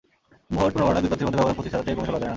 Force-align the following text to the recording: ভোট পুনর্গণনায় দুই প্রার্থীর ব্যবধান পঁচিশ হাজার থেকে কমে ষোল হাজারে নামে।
ভোট 0.55 0.69
পুনর্গণনায় 0.75 1.03
দুই 1.03 1.09
প্রার্থীর 1.09 1.29
ব্যবধান 1.33 1.55
পঁচিশ 1.57 1.71
হাজার 1.73 1.85
থেকে 1.85 1.95
কমে 1.97 2.05
ষোল 2.07 2.13
হাজারে 2.15 2.19
নামে। 2.27 2.29